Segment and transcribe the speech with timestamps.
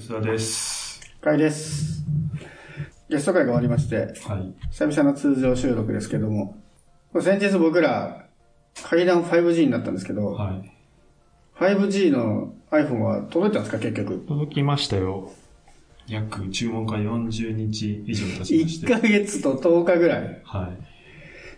[0.00, 0.98] 薄田です。
[1.20, 2.02] 会です。
[3.10, 4.54] ゲスト会が終わりまして、はい。
[4.70, 6.56] 久々の通常収録ですけども、
[7.20, 8.24] 先日僕ら、
[8.82, 10.72] 階段 5G になったんですけど、はい。
[11.58, 14.24] 5G の iPhone は届いたんですか、結局？
[14.26, 15.32] 届きましたよ。
[16.08, 18.94] 約注文から40日以上経ちまし1て。
[18.94, 20.40] ヶ月と10日ぐらい。
[20.44, 20.89] はい。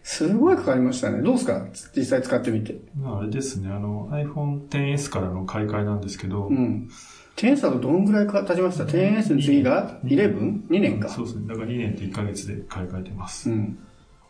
[0.02, 1.22] すごいかかりましたね。
[1.22, 1.66] どうですか？
[1.96, 2.76] 実際使ってみて。
[2.98, 6.88] まあ、あれですね、あの、iPhone XS からの買い替えなんですけど、うん。
[7.36, 11.08] 10だとどんぐらいか経ちました ?10S の次が？11?2 年か。
[11.08, 11.46] そうですね。
[11.48, 13.48] だから2年と1ヶ月で買い替えてます。
[13.50, 13.78] うん。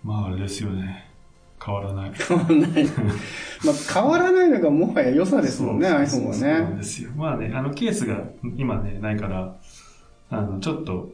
[0.04, 1.08] まあ、あれですよね。
[1.64, 2.12] 変わらない。
[2.14, 2.84] 変わらない。
[3.64, 6.76] まあ、変わらないのがもはや良さですもんね、iPhone はそうなんね。
[6.76, 7.10] ですよ。
[7.16, 8.24] まあね、あの、ケースが
[8.56, 9.56] 今ね、ないから、
[10.30, 11.12] あの、ちょっと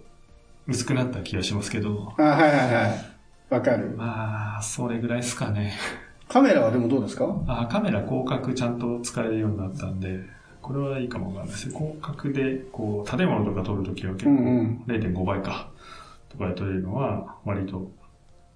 [0.66, 3.17] 薄くなった気がしますけど、あ、はいはいはい。
[3.50, 3.94] わかる。
[3.96, 5.72] まあ、それぐらいですかね。
[6.28, 7.24] カメラはでもどうですか？
[7.46, 10.20] あカメラ広角ちゃんと使えるようになったんで、
[10.60, 11.74] これはいいかもわかんないですね。
[11.78, 15.70] 広角で、こう、建物とか撮るときは結構うんうん0.5倍か、
[16.28, 17.90] とかで撮れるのは、割と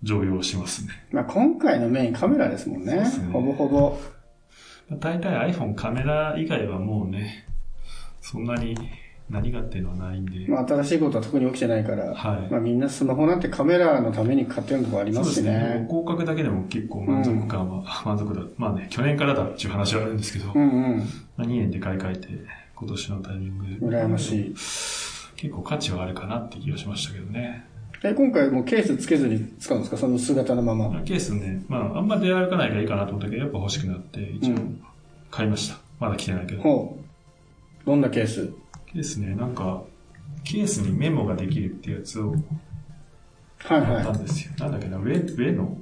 [0.02, 0.90] 常用しますね。
[1.10, 2.96] まあ、今回のメインカメラですもんね。
[2.96, 3.98] ねほぼほぼ。
[4.98, 7.46] 大体 iPhone カメラ以外はもうね、
[8.20, 8.76] そんなに
[9.32, 15.58] 何がっていうのはないんで、まあ、新しいことは特に起きてないから、はいまあ、みんなスマホなんてカメラのために買ってるとこありそうますしですね。
[15.80, 15.86] ね。
[15.88, 18.42] 広角だけでも結構満足感は、 満足だ。
[18.58, 20.66] まあね、去年からだっていう話はあるんですけど、うんう
[20.96, 20.98] ん。
[21.36, 22.28] まあ2年で買い替えて、
[22.76, 23.96] 今年のタイミングで。
[23.98, 24.48] 羨ましい。
[25.36, 27.64] 結構価値はあるかなって気がしましたけどね。
[28.04, 29.96] え、今回もうケースつけずに使うんですか？
[29.96, 31.00] その姿のまま。
[31.04, 34.80] ケースね、まあ、あんま出歩かないからいいかなと思ったけど、やっぱ欲しくなって、一応うん
[35.30, 35.78] 買いました。
[35.98, 36.62] まだ来てないけど。
[36.62, 37.86] ほう。
[37.86, 38.52] どんなケース？
[38.92, 39.82] ケースね、なんか、
[40.44, 42.38] ケースにメモができるってやつをはい
[43.58, 44.52] 買ったはんですよ。
[44.58, 45.78] なんだっけな、上、上の？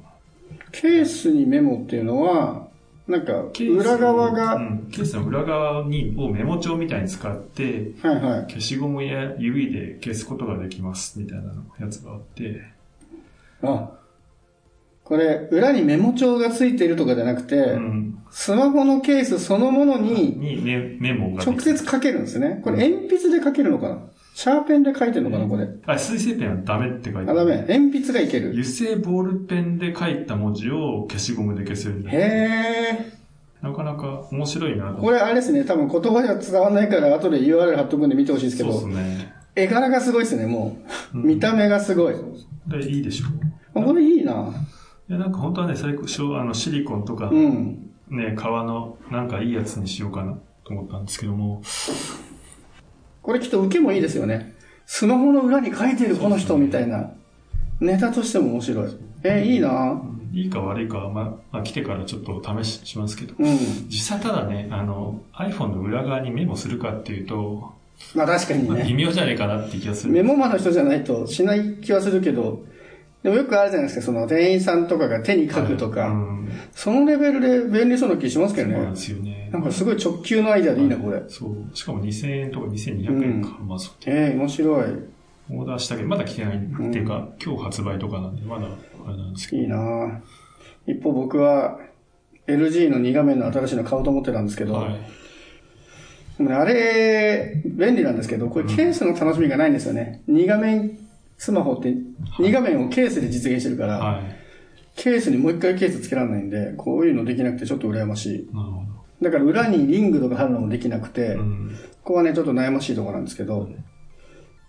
[0.53, 0.55] い。
[0.73, 2.69] ケースにメモっていうのは、
[3.09, 8.43] なんか、ケース裏側が、うん、ケースの裏側に、をメモ帳みたいに使って、はいはい。
[8.43, 12.63] 消しゴムや指で消すことができます、みたいなのやつがあって、
[13.63, 13.91] あ、
[15.11, 18.23] これ、裏にメモ帳がついてるとかじゃなくて、うん。
[18.31, 22.61] スマホのケースそのものににメメモが直接書けるんですね。
[22.63, 23.99] これ鉛筆で書けるのかな？
[24.37, 25.67] シャーペンで書いてるのかなこれ？
[25.85, 27.67] あ、水性ペンはダメって書いてあ、ダメ。
[27.69, 28.51] 鉛筆がいける。
[28.51, 33.67] 油性ボールペンで書いた文字を消しゴムで消せるんだへー。
[33.67, 39.33] なかなか面白いなこれあれですね、多分言葉じゃ伝わらないから後で URL 貼っとくんで見てほしいですけそうど、ですね。
[39.57, 40.79] 絵柄がすごいですね、も
[41.13, 41.19] う。
[41.19, 42.15] うん見た目がすごい。
[42.69, 43.27] で、いいでしょ
[43.75, 44.55] あこれいいな。
[45.11, 47.91] いや、なんか本当はね、最初、あの、シリコンとか、うん。
[48.11, 51.63] ね、革の、なんかいいやつにしようかなと思ったんですけども、
[53.21, 54.55] これきっと受けもいいですよね。
[54.87, 57.11] スマホの裏に書いてるこの人みたいな。
[57.81, 58.97] ネタとしても面白い。
[59.25, 60.01] えいいな。
[60.33, 63.59] いいか悪いかは、まあ、まあ、来てからちょっと試ししますけど、うん。
[63.89, 67.73] 実際ただね、あの、iPhone の裏側にメモするかっていうと、
[68.15, 69.05] まあ確かにまあ、微ね。
[69.07, 70.13] 妙じゃないかなって気がする。
[70.13, 72.63] メモマの人じゃないとしない気はするけど、
[73.23, 76.51] でもよくあるじゃないですか、その店員さんとかが手に書くとか、うん。
[76.73, 79.01] そのレベルで便利そうな気しますけどねそうなんで。
[79.01, 79.51] すよね。
[79.53, 81.23] なんかすごい直球のアイデアでいいな、これ。
[81.29, 81.77] そう。
[81.77, 83.59] しかも2000円とか2200円か。
[83.61, 83.95] まあそう。
[84.07, 84.85] ええ面白い。
[85.53, 86.61] オーダーしたけど、まだ来てないっ
[86.93, 88.69] ていうか、今日発売とかなんで、まだ
[89.07, 89.63] あれなんですけど。
[89.63, 90.23] いいな
[90.87, 91.79] 一方僕は
[92.47, 94.99] LG の2画面の新しいの買おうと思ってたんですけど、はい。
[96.39, 100.23] でもね、あれ、便利なんですけど、これケースの楽しみがないんですよね。
[100.29, 100.99] 2画面
[101.41, 101.89] スマホって、
[102.39, 104.25] 2画面をケースで実現してるから、はい。
[104.95, 108.55] ケースにもう一回ケースつけられないんで、こういうのできなくてちょっと羨ましい。
[108.55, 108.83] なるほ
[109.23, 111.41] だから裏にリングとか貼るのもできなくて、ど。
[111.41, 111.71] うん。
[112.03, 113.71] ここはね、ちょっと悩ましいところなんですけど、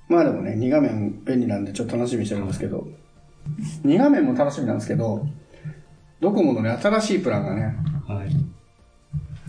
[0.08, 2.88] まあでもね、2画面便利なんでちょっと楽しみにしてるんですけど、
[3.84, 5.28] 2画面も楽しみなんですけど、
[6.22, 7.76] ドコモのね、新しいプランがね、
[8.08, 8.30] はい。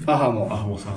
[0.07, 0.95] アハも、アハモさん。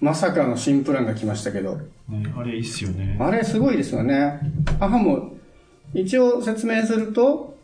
[0.00, 1.76] まさかの新プランが来ましたけど、
[2.08, 3.16] ね、あれいいっすよね。
[3.20, 4.38] あれすごいですよね。
[4.84, 5.34] アハも、
[5.92, 7.56] 一応説明すると、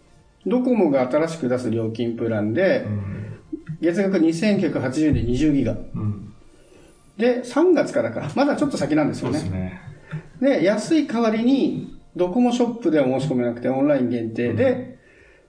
[0.47, 3.39] ドコモが新しく出す料金プランでう、ん。
[3.81, 5.73] 月額2980円で20ギガ。
[5.73, 6.33] うん。
[7.17, 8.31] で、3月からか。
[8.35, 9.39] まだちょっと先なんですそよね。
[9.39, 9.81] うですね。
[10.41, 14.99] で、安い代わりに、ドコモショップでは申し込めなくて、オンライン限定で、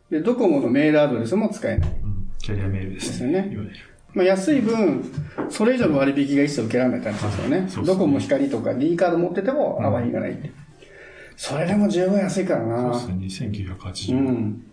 [0.10, 1.90] で、ドコモのメールアドレスも使えない。
[1.90, 2.30] うん。
[2.40, 3.58] キャリアメールですですよね。
[4.14, 5.06] まあ、安い分、
[5.50, 7.88] それ以上の割引が一切受けられないって話ですよね。
[7.88, 10.52] ドコモ光とか D カード持ってても、あわりがないって。
[11.42, 12.94] それでも十分安いからな。
[12.94, 14.24] そうですね、2980う円。
[14.26, 14.64] ん。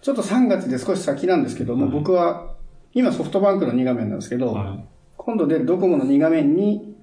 [0.00, 2.54] ちょっと3月で少し先なんですけども、僕は、
[2.94, 4.78] 今ソフトバンクの2画面なんですけど、は
[5.18, 6.96] 今度出るドコモの2画面に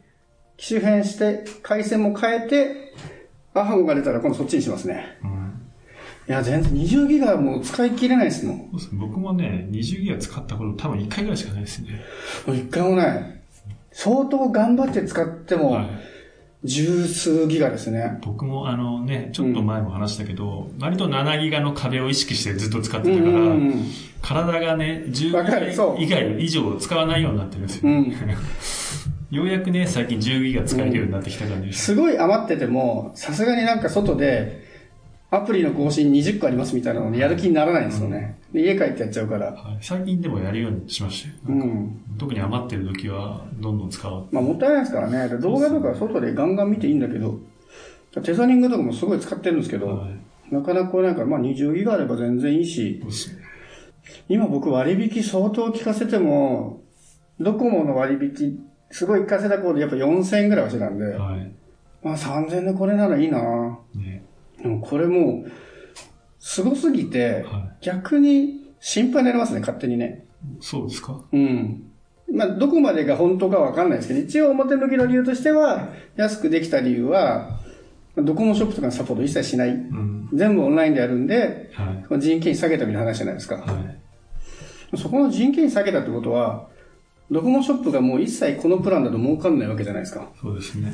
[0.57, 2.95] 機種変して、回線も変えて、
[3.53, 5.15] アハモが出たら今度そっちにしますね。
[5.23, 5.27] い。
[5.27, 5.61] うん。
[6.27, 8.57] いや、全然20ギガはもう使い切れないですもん。
[8.57, 12.01] もそうですね僕もね、20ギガ使ったこと多分1回ぐらいしかないですね。
[12.47, 13.41] う一回もない。
[13.91, 16.14] 相当頑張って使っても、はい。
[16.65, 18.19] 十数ギガですね。
[18.23, 23.45] 僕もあのね、ちょっと前も話したけど、割と7ギガの壁を意識してずっと使ってたから、うんう
[23.75, 23.85] ん
[24.25, 25.99] 体がね、10わかるそう。
[25.99, 28.05] ギガ以上使わないようになってるんですよ、うん。
[29.29, 31.85] ようやくね、最近10ギガ使えるようになってきた感じです。
[31.85, 34.63] すごい余ってても、さすがになんか外で、
[35.31, 38.37] アプリの更新20個ありますみたいなのにやる気にならないんですよね。
[38.53, 39.47] で家帰ってやっちゃうから。
[39.47, 41.35] はい最近でもやるようにしましたよ。
[41.47, 42.01] うん。
[42.17, 44.27] 特に余ってる時は、どんどん使おう。
[44.31, 45.29] まあもったいないですからね。
[45.29, 47.39] で動画とか外でガンガン見ていいんだけど、
[48.23, 50.19] テザリングとかもすごい使ってるんですけど、はい
[50.51, 53.01] なかなかこれなんか、まあ20ギガあれば全然いいし。
[54.29, 56.81] 今僕割引相当聞かせても、
[57.39, 58.59] ドコモの割引、
[58.91, 61.51] すごい聞かせたコードやっぱ4000円ぐらいはしてたんで、はい。
[62.03, 63.39] まあ3000円でこれならいいな
[63.95, 64.14] ね。
[64.65, 65.51] でもこれもう、
[66.39, 70.25] すごすぎて、は逆に心配になりますね、勝手にね。
[70.59, 70.63] い。
[70.63, 71.23] そうですか？
[71.31, 71.83] うん。
[72.33, 77.59] まあ、どこまでが本当かわかんないですけど、一応表向きの理由としては、安くできた理由は、
[78.17, 79.69] ドコモショップとかのサポート一切しない。
[79.69, 80.29] うん。
[80.33, 82.19] 全部オンラインでやるんで、はい。
[82.19, 83.57] 人件費下げたみたいな話じゃないですか。
[83.57, 84.97] はい。
[84.97, 86.67] そこの人件費下げたってことは、
[87.29, 90.29] ドコモショップがもう一切このプランだと儲かんないわけじゃないですか。
[90.41, 90.93] そうですね。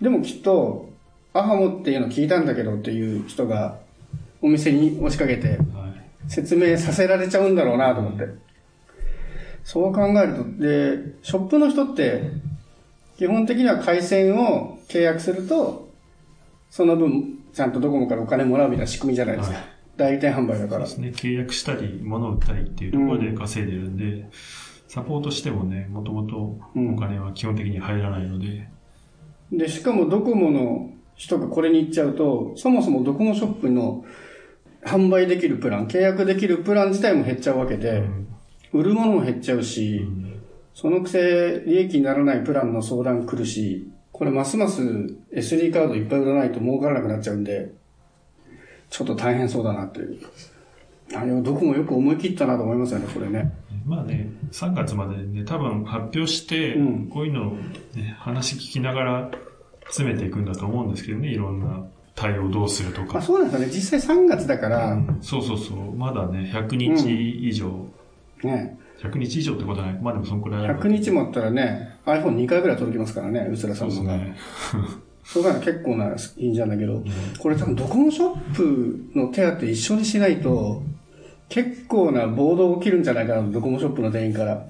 [0.00, 0.91] でもきっと、
[1.34, 3.78] アハモっていうの聞いたんだけどっていう人が、
[4.40, 5.60] お店に押しかけて、はい。
[6.28, 8.28] 説明させられちゃうんだろうなと思って。
[9.64, 12.30] そう考えると、で、ショップの人って、
[13.16, 15.88] 基本的には回線を契約すると、
[16.70, 19.56] その分、ちゃんとドコモからお金もらうみたいな仕組みじゃないですか。
[19.56, 20.86] はい代理店販売だから。
[20.86, 21.30] そうですね。
[21.30, 24.26] 契約したり、物を売ったりっていうところで稼いでるんで、
[24.88, 28.68] サポートしてもね、もともとお金は基本的に入らないので、
[29.52, 30.90] で、しかもドコモの
[31.22, 34.04] 人がこれに行っちゃうと、そもそもドコモショップの
[34.84, 38.02] 販売できるプラン、契約できるプラン自体も減っちゃうわけで、
[38.72, 40.04] 売るものも減っちゃうし、
[40.74, 44.82] そのくせ利益にならないプランの相談来るし、これますます
[45.32, 47.70] SD カードいっぱい売らないと儲からなくなっちゃうんで、
[48.90, 50.18] ちょっと大変そうだなっていう。
[51.14, 53.52] あれはどこもよく思い切ったなと思いますよね、これね。
[53.86, 57.54] まあね、3月までね、多分発表して、うんこういうのを、
[57.94, 59.30] ね、話聞きながら
[59.92, 61.84] 詰めていくんだと思うんですけどね、いろんな
[62.14, 63.22] 対応どうするとまあか。
[63.22, 63.72] そうなんですよね。
[63.72, 65.94] 実際3月だから、うんそうそうそう。
[65.94, 67.70] まだね、100日以上、
[68.42, 69.98] ね、100日以上ってことはない。
[70.02, 74.12] まあでもそんくらいある100日もあったらね、iPhone2 回ぐらい届きますからね、うすらさんのが。
[74.12, 74.36] そうですね。
[75.24, 77.02] そうだね、結構ないいんじゃないけど、
[77.38, 80.82] これ多分ドコモショップの手当一緒にしないと、
[81.48, 84.66] 結構な暴動起きるんじゃないかな、ドコモショップの店員から。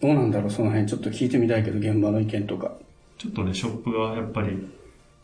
[0.00, 2.72] どうなんだろう、その辺ちょっと聞いてみたいけど、現場の意見とか。
[3.18, 4.68] ちょっとね、ショップがやっぱり、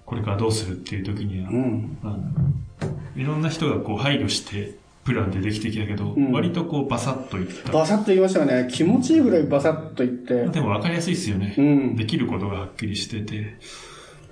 [0.05, 1.99] これからどうするっていう時には、うん。
[2.03, 7.73] まあいろんな人がこう配慮して、プランでできてきたけど、うん割とこうバサッといった。
[7.73, 8.69] バサッと言いましたよね。
[8.73, 10.47] 気持ちいいぐらいバサッと言って。
[10.47, 11.55] でも分かりやすいですよね。
[11.57, 13.43] うんできることがはっきりしてて、や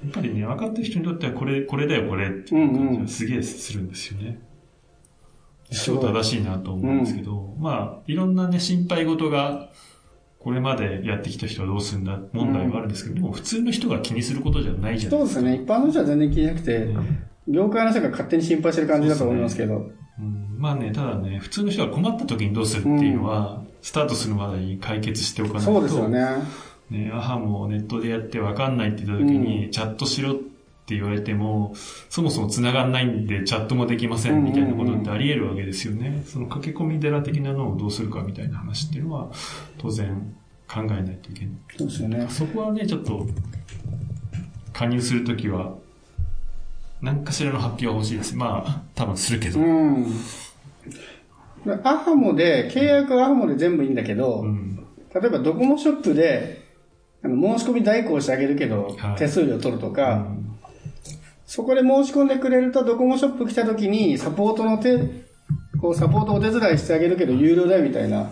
[0.08, 4.40] っぱりね、分かってる人にとってはこれ、これだよ、これっていう感じがすげえするんですよね。
[5.70, 9.70] 超正しいなと思うんですけど、まあ、いろんなね、心配事が、
[10.42, 12.18] これまでやってきた人はどうするんだ？
[12.32, 15.10] 問題はあるんですけど、でも普通の人が気にすることじゃないじゃないでか。
[15.10, 15.54] そうですすね。
[15.56, 19.90] 一般の人は全然気になくて、ね業界の人が勝手に心配してる感じだと思いますけど。
[20.18, 25.72] うんまあね、ただね、普通の人が困った時にどうするっていうのは、スタートするまでに解決しておかないと。
[25.72, 26.24] そうですよね。
[26.90, 30.51] ね、アハもネットでやってわかんないって言った時に、チャットしろって
[30.88, 31.74] 言われても、
[32.10, 36.22] そもそも繋がんないんでチャットもできませんみたいなことってあり得るわけですよね。
[36.26, 39.30] その駆け込み寺的なのをどうするかみたいな話っていうのは、
[39.78, 40.34] 当然
[40.68, 41.54] 考えないといけない。
[41.76, 42.26] そうですよね。
[42.28, 43.26] そこはね、ちょっと、
[44.72, 45.74] 加入するときは、
[47.00, 48.36] 何かしらの発表は欲しいです。
[48.36, 49.60] まあ、多分するけど。
[49.60, 50.06] うん。
[51.84, 54.84] アハモで、契約はアハモで全部いいんだけど、うん。
[55.14, 56.62] 例えばドコモショップで、
[57.24, 60.51] あの申し込み代行してあげるけど、はい手数料取るとうか、ん
[61.54, 64.96] そこで申し込んでくれるとドコモショップ来た時にサポートの手、
[65.78, 68.30] こうサポートお手伝いしてあげるけど有料だよみたいな、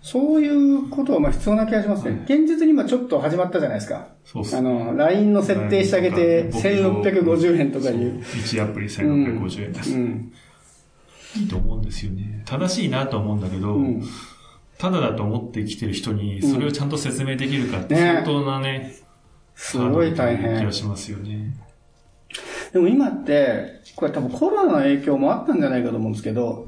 [0.00, 2.22] そういうことはまあ必要な気がしますね。
[2.26, 4.06] 現実に今ちょっと始まったじゃないですか。
[4.24, 8.20] そうっすあの、LINE の設定してあげて1650円とかいう。
[8.20, 9.92] 1アプリ1650円です。
[9.92, 10.32] うん。
[11.38, 12.44] いいと思うんですよね。
[12.46, 14.04] 正しいなと思うんだけど、うん。
[14.78, 18.94] ただだと思って生きてる人に、それをちゃんと説明できるかってね相当なね、
[19.56, 20.70] すごい大変気が。
[20.70, 21.52] しますよね。
[22.72, 26.66] でも今って、これ多分コロナの影響もあったんじゃないかと思うんですけど、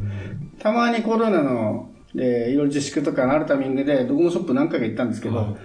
[0.59, 5.57] たまにコロナの、で、いろいろ自粛とかのあるタイミングで、ドコモショップ何回か行ったんですけど、はい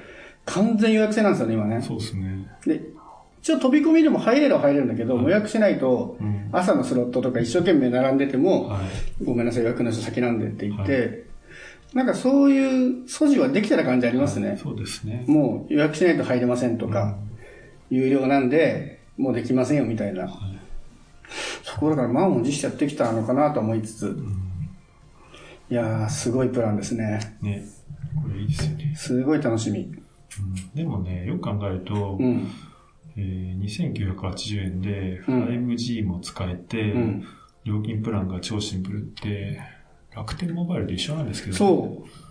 [0.48, 1.82] 完全予約制なんですよね、今ね。
[1.82, 2.48] そうですね。
[2.65, 2.82] で、
[3.41, 8.82] 一応飛び込みでも入れるは入れるんだけど、予約しないとうん、朝のスロットとか一生懸命並んでても、は
[9.22, 9.24] い。
[9.24, 11.25] ごめんなさい、予約の人先なんでって言って、
[11.94, 14.58] なんかそういう素地はできてた感じありますね。
[14.62, 15.25] そうですね。
[15.27, 17.17] もう予約しないと入れませんとか、
[17.89, 20.30] 有料なんで、もうできませんよみたいな。
[21.64, 24.18] そこだから満を持してやってきたのかなと思いつつ。
[25.70, 27.38] いやー、すごいプランですね。
[27.42, 27.66] ね。
[28.24, 28.94] これいいですよね。
[28.96, 29.80] すごい楽しみ。
[29.82, 29.98] うん
[30.76, 32.48] でもね、よく考えると、うん。
[33.18, 37.26] えー2980円でうん 5G も使えて、うん。
[37.66, 39.60] 料金プランが超シンプルって、
[40.16, 42.26] 楽天モバイルと一緒なんですけど、そう。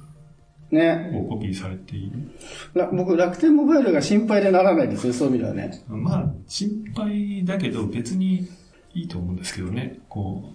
[0.71, 1.11] ね。
[1.13, 2.31] こうコピーされている？
[2.75, 5.85] ら僕、楽天モバイルが心配でならないですね、そういう意味ではね。
[5.89, 8.49] まあ、心配だけど別に
[8.95, 9.99] いいと思うんですけどね。
[10.09, 10.53] こ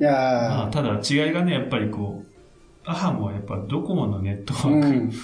[0.00, 2.30] いうまやあ、ただ違いがね、やっぱりこう、
[2.84, 5.10] アハモはやっぱドコモのネットワー、うーん。
[5.10, 5.16] ク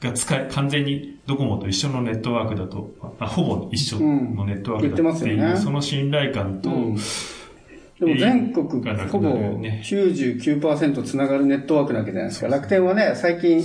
[0.00, 6.96] が使え、完全にドコモと一緒のネットワークだと、あほぼ一緒のネットワークだっていう、うんねその信頼感と、うん
[8.04, 8.68] でも全国
[9.08, 12.48] ほぼなるよね99%つながるネットワークなわけじゃないですか。
[12.48, 13.62] 楽天はね、最近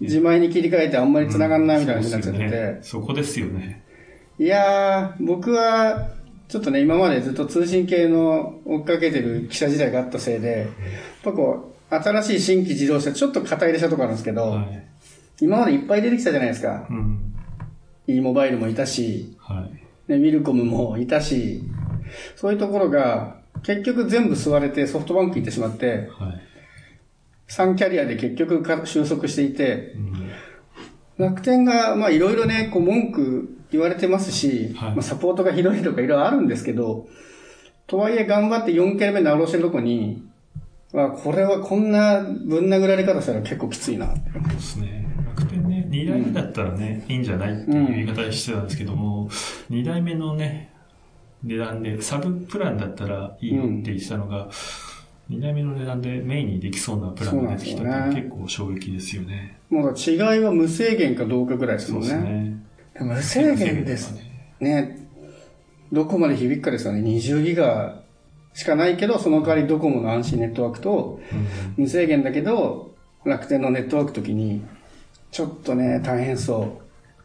[0.00, 2.78] 自前に切り替えてあんまりつながんないみたいな感じになっちゃっててね。
[2.82, 3.82] そこですよね。
[4.38, 6.08] いやー、僕は、
[6.48, 10.68] ちょっとね、今までずっと通信系の追っかけてる記者時代があったせいで、やっ
[11.22, 14.86] ぱこう、新しい新規自動車、ちょっと硬い列車とかあるんですけど、はい。
[15.42, 16.86] 今までいっぱい出てきたじゃないですか。
[16.88, 17.34] うん。
[18.06, 19.68] e モバイルもいたし、は
[20.08, 20.10] い。
[20.10, 21.62] ね、ウィルコムもいたし、
[22.34, 26.40] そういうところが、結局全部吸われてソフトバンク行ってしまって、はい。
[27.48, 30.30] 3キャリアで結局か収束していて、うん
[31.20, 37.08] 楽天が、まあいろいろね、こう文句言われてますし、はいまあサポートがひどいとかいろいろあるんですけど、
[37.86, 40.26] とはいえ頑張って4キャリア目直してるとこに、
[40.94, 44.06] まあこれはこんなぶん殴られ方したら結構きついな。
[44.06, 45.06] そうですね。
[45.36, 49.28] 楽天ね、2代目だったらね、いいんじゃないっていう言い方してたんですけども、
[49.70, 50.72] 2代目のね、
[51.42, 54.48] 値段で、サブプランだったらいいよって言ってたのが、
[55.30, 59.58] 2代目の値段でメインにできそうなプランが出てきたって結構衝撃ですよね。
[59.70, 62.30] もう違いは無制限かどうかぐらいですもんそうですね。
[62.32, 62.60] ね。
[63.00, 64.14] 無制限です
[64.60, 65.08] ね。
[65.92, 67.00] どこまで響くかですよね。
[67.00, 68.00] 20ギガ
[68.54, 72.94] しかないけど、その代わりドコモの安心ネットワークと、うん無制限だけど、
[73.24, 74.62] 楽天のネットワーク時に、
[75.30, 76.64] ちょっとね、大変そう。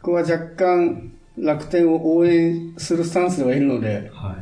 [0.00, 4.36] ここは若干、楽天を応援するスタンスではいるので、はい。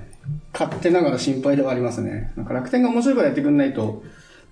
[0.52, 2.32] 勝手ながら心配ではありますね。
[2.36, 4.02] なんか楽天が面白いからやってくんないと、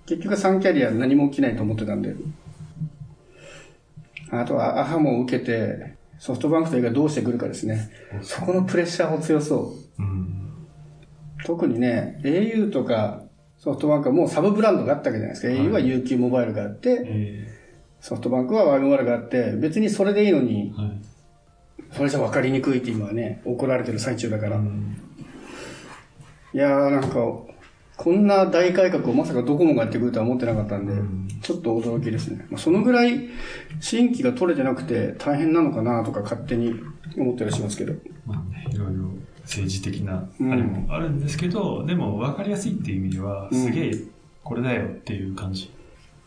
[0.07, 2.15] 結局3キャリア何も起きないと思ってたんで。
[4.31, 7.91] あとは、アハモを受けて、ソフトバンクというかどうしてくるかですね。
[8.23, 10.03] そこのプレッシャーも強そう。
[10.03, 10.53] うん。
[11.45, 13.23] 特にね、au とか
[13.59, 15.49] ソフトバンクはもうサブブランドがあったわけじゃないですか。
[15.49, 17.59] au は UQ モバイルがあって、え
[18.01, 21.01] ソフトバンクはモバイルがあって、別にそれでいいのにー、はい。
[21.93, 24.57] それじゃ分かりにくいって今はね、怒られてる最中だから。
[24.57, 24.97] うん
[26.55, 27.17] いやーなんか、
[27.97, 32.47] こんな大改革をまさかドコモがやってくるとは思ってなかったんで、うんちょっと驚きですね。
[32.51, 33.29] まあ、そのぐらい
[33.81, 36.75] 新規が取れてなくて大変なのかなとか勝手に
[37.17, 37.95] 思ったりしますけど。
[38.27, 39.09] まあね、いろいろ
[39.43, 43.93] 政治的なあうんれもあるんですけど、でも分かりやすいっていう意味では、うんすげえ
[44.45, 45.71] これだよっていう感じ。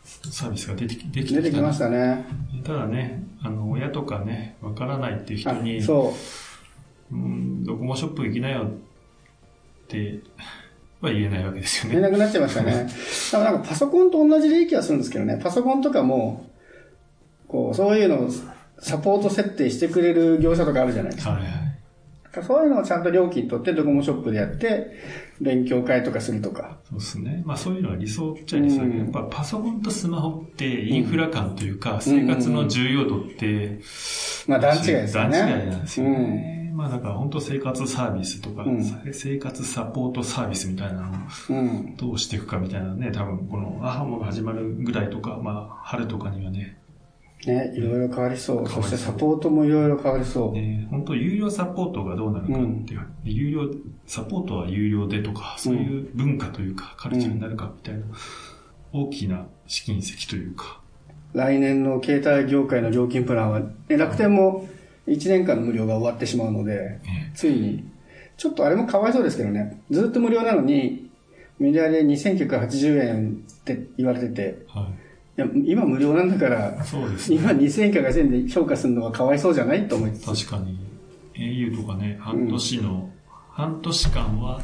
[0.06, 2.24] サービスが出てきた出てきましたね。
[2.64, 6.14] ただね、あの、親とかね、分からないっていう人あに、そ
[7.10, 7.14] う。
[7.14, 10.20] うん、ドコモショップ行きなよって
[11.00, 12.00] は言えないわけですよね。
[12.00, 12.88] 言えなくなっちゃいましたね。
[13.32, 15.40] 多分なんかパソコンと同じでいい気がするんですけどね。
[15.42, 16.46] パソコンとかも、
[17.48, 18.30] こう、そういうのを
[18.78, 21.32] サポート設定してくれる業者とかあるじゃないですか。
[21.32, 21.75] はいはい。
[22.42, 24.92] そういうのをちゃんと料金取ってドコモショップでやって、
[25.40, 26.78] 勉強会とかするとか。
[26.88, 27.42] そうですね。
[27.44, 33.80] まあそういうのは理想っちゃ理想で、うんやっぱパソコンとスマホってインフラ感というか、生活の重要度って、
[34.46, 35.38] まあ段違いですよね。
[35.38, 36.72] 段違いなんですよね。
[36.74, 41.14] まあだから本当生活サービスとか、うん生活サポートサービスみたいなのを
[41.50, 41.58] うん。
[41.58, 41.96] うん。
[41.96, 46.78] どうしていくかみたいなね、多分このアハモが始まるぐらいとか、まあ春とかにはね、
[47.46, 48.68] ね、いろいろ変わりそう。
[48.68, 50.52] そしてサポートもいろいろ変わりそう。
[50.52, 53.70] ね、本当有料サポートがどうなるかっていう、有料、
[54.06, 58.04] サポートは有料でとか、そういう文化というか、カルチャーになるかみたいな、
[58.92, 60.80] 大きな試金石というか、
[61.34, 64.68] 来年の携帯業界の料金プランは、ね楽天も
[65.06, 67.84] 1年間の無料が終わってしまうので、ねついに、
[68.36, 71.10] ちょっとあれもかわいそうですけどね、ずっと無料なのに、
[71.58, 75.05] メディアで2980円って言われてて、はい
[75.36, 77.36] や、今無料なんだから、そうですね。
[77.36, 80.46] 今2980円で評価するのはかわいそうじゃないと思いつつ。
[80.48, 80.78] 確かに、
[81.34, 83.10] au とかね、半年の、
[83.50, 84.60] 半年間はっ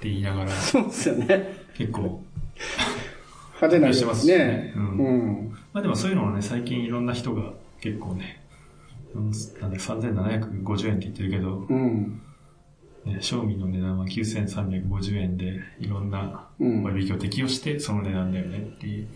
[0.00, 1.56] て言いながら、そうですよね。
[1.74, 2.22] 結構、
[3.60, 4.72] 派手なしてますしねね。
[4.76, 5.56] ううんん。
[5.72, 8.42] まあでもそういうのをね、最近いろんな人が結構ね、
[9.14, 12.20] うんなんで3750円って言ってるけど、うん。
[13.04, 19.08] ね、賞味の値段は9350円で、いろんなうん割引を適用して、その値段だよねっていう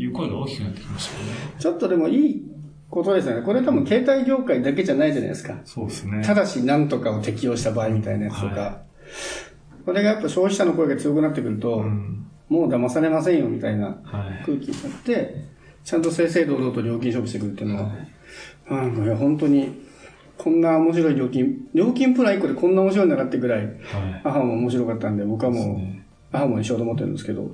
[0.00, 1.32] いう声が大きくなってきましたよね。
[1.58, 2.42] ちょっとでもいい
[2.88, 3.42] ことですよね。
[3.42, 5.58] これ多分携帯業界だけじゃないじゃないですか。
[5.64, 6.22] そうですね。
[6.24, 8.60] ただし何とかを適用した場合みたいなやつとか。
[8.60, 8.82] は
[9.84, 12.26] これがやっぱ消費者の声が強くなってくると、うん。
[12.48, 13.92] もう騙されませんよみたいなは
[14.42, 14.44] い。
[14.44, 15.44] 空気になって、
[15.84, 17.92] ちゃんと正々堂々と料金勝負してくるっていうのは、
[18.68, 19.88] なんか本当に、
[20.36, 23.76] こんな面白い料金、料金プラン1個でこんな面白いんだなってぐらい、はい。
[24.24, 27.50] アハモ面白かったんで、僕はもう、ねアハモにしようと思ってるんですけど、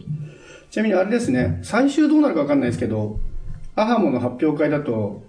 [0.70, 3.18] ちなみにあれですね、最終どうなるかわかんないですけど、
[3.75, 5.23] アハモの発表会だと、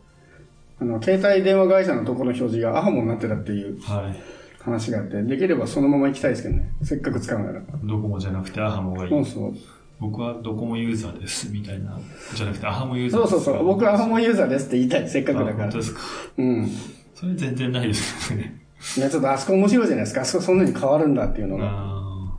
[0.79, 4.19] あの、携帯電話会社のところの表示がアハモになってたっていうはい。
[4.61, 6.69] 話があって、できればそのまま行きたいですけどね。
[6.83, 7.61] せっかく使うなら。
[7.83, 9.09] ドコモじゃなくてアハモがいい。
[9.09, 9.53] そうそう。
[9.99, 11.97] 僕はドコモユーザーです、みたいな。
[12.35, 13.31] じゃなくてアハモユーザーです。
[13.31, 13.65] そうそうそう。
[13.65, 15.09] 僕はアハモユーザーですって言いたい。
[15.09, 15.77] せっかくだからあ本当。
[15.77, 16.01] ですか。
[16.37, 16.69] うん。
[17.15, 18.59] それ全然ないですよね。
[18.97, 20.21] いや、ちょっとあそこ面白いじゃないですか。
[20.21, 21.65] あそこそんなに変わるんだっていうのが。
[21.65, 22.37] ああ、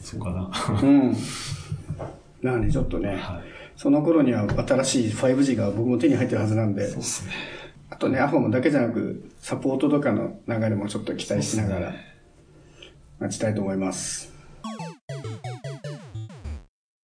[0.00, 0.50] そうかな。
[0.82, 1.16] うん。
[2.42, 3.18] なのでちょっとね、はい。
[3.76, 7.32] その頃には新しい 5G が僕も手に入ってるはずなんでそう、ですね。
[7.90, 11.94] あとね、アホもだけじゃなく、サポートとかの流れもちょっと期待しながら、
[13.20, 14.31] 待ちたいと思います。